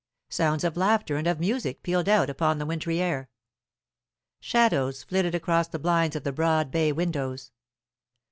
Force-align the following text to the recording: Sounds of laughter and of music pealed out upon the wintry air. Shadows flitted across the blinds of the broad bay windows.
Sounds 0.29 0.63
of 0.63 0.75
laughter 0.75 1.15
and 1.15 1.27
of 1.27 1.39
music 1.39 1.83
pealed 1.83 2.09
out 2.09 2.27
upon 2.27 2.57
the 2.57 2.65
wintry 2.65 2.99
air. 2.99 3.29
Shadows 4.39 5.03
flitted 5.03 5.35
across 5.35 5.67
the 5.67 5.77
blinds 5.77 6.15
of 6.15 6.23
the 6.23 6.31
broad 6.33 6.71
bay 6.71 6.91
windows. 6.91 7.51